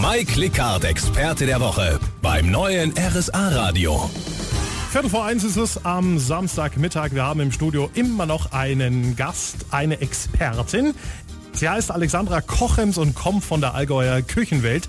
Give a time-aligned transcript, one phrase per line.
[0.00, 4.10] Mike Lickhardt Experte der Woche beim neuen RSA Radio.
[4.90, 7.12] Viertel vor eins ist es am Samstagmittag.
[7.12, 10.94] Wir haben im Studio immer noch einen Gast, eine Expertin.
[11.52, 14.88] Sie heißt Alexandra Kochems und kommt von der Allgäuer Küchenwelt.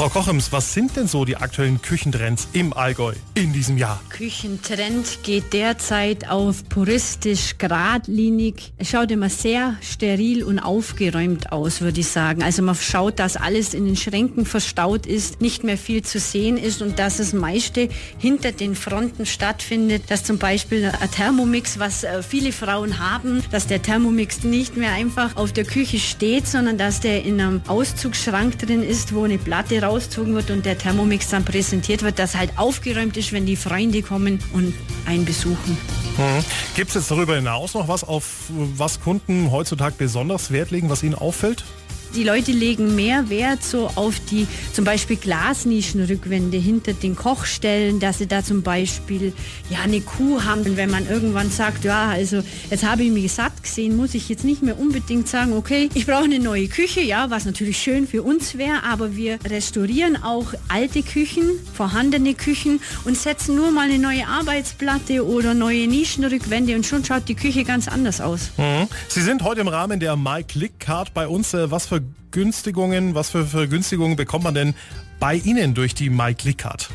[0.00, 4.00] Frau Kochems, was sind denn so die aktuellen Küchentrends im Allgäu in diesem Jahr?
[4.08, 8.72] Küchentrend geht derzeit auf puristisch, geradlinig.
[8.78, 12.42] Es schaut immer sehr steril und aufgeräumt aus, würde ich sagen.
[12.42, 16.56] Also man schaut, dass alles in den Schränken verstaut ist, nicht mehr viel zu sehen
[16.56, 20.04] ist und dass das meiste hinter den Fronten stattfindet.
[20.08, 24.94] Dass zum Beispiel ein Thermomix, was äh, viele Frauen haben, dass der Thermomix nicht mehr
[24.94, 29.36] einfach auf der Küche steht, sondern dass der in einem Auszugsschrank drin ist, wo eine
[29.36, 33.56] Platte rausgezogen wird und der Thermomix dann präsentiert wird, dass halt aufgeräumt ist, wenn die
[33.56, 34.74] Freunde kommen und
[35.06, 35.76] einen besuchen.
[36.16, 36.44] Mhm.
[36.74, 41.02] Gibt es jetzt darüber hinaus noch was, auf was Kunden heutzutage besonders Wert legen, was
[41.02, 41.64] ihnen auffällt?
[42.14, 48.18] Die Leute legen mehr Wert so auf die zum Beispiel Glasnischenrückwände hinter den Kochstellen, dass
[48.18, 49.32] sie da zum Beispiel
[49.70, 50.62] ja eine Kuh haben.
[50.62, 54.28] Und wenn man irgendwann sagt, ja, also jetzt habe ich mich satt gesehen, muss ich
[54.28, 58.08] jetzt nicht mehr unbedingt sagen, okay, ich brauche eine neue Küche, ja, was natürlich schön
[58.08, 63.88] für uns wäre, aber wir restaurieren auch alte Küchen, vorhandene Küchen und setzen nur mal
[63.88, 68.50] eine neue Arbeitsplatte oder neue Nischenrückwände und schon schaut die Küche ganz anders aus.
[68.56, 68.88] Mhm.
[69.08, 71.54] Sie sind heute im Rahmen der My Click Card bei uns.
[71.54, 71.99] Äh, was für
[72.30, 74.74] Vergünstigungen, was für Vergünstigungen bekommt man denn
[75.18, 76.88] bei Ihnen durch die MyClickCard?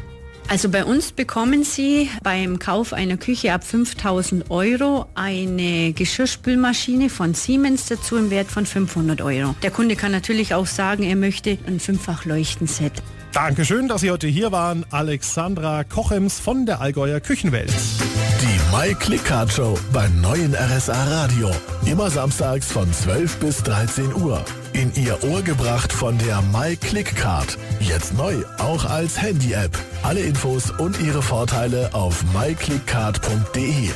[0.48, 7.34] Also bei uns bekommen Sie beim Kauf einer Küche ab 5000 Euro eine Geschirrspülmaschine von
[7.34, 9.56] Siemens dazu im Wert von 500 Euro.
[9.64, 12.94] Der Kunde kann natürlich auch sagen, er möchte ein fünffach Leuchtenset.
[13.32, 14.86] Dankeschön, dass Sie heute hier waren.
[14.92, 17.74] Alexandra Kochems von der Allgäuer Küchenwelt.
[18.78, 21.50] My Click Card Show beim neuen RSA Radio.
[21.86, 24.44] Immer samstags von 12 bis 13 Uhr.
[24.74, 27.58] In Ihr Ohr gebracht von der My Click Card.
[27.80, 29.72] Jetzt neu, auch als Handy-App.
[30.04, 33.92] Alle Infos und ihre Vorteile auf myclickcard.de.